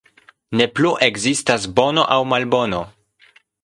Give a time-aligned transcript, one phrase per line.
[0.61, 2.85] Ne plu ekzistas bono aŭ malbono.